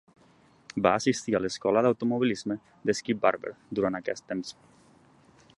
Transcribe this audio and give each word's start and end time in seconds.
Va 0.85 0.93
assistir 1.01 1.35
a 1.35 1.41
l'escola 1.43 1.83
d'automobilisme 1.87 2.59
de 2.91 2.97
Skip 3.01 3.23
Barber 3.27 3.55
durant 3.81 4.01
aquest 4.03 4.29
temps. 4.33 4.59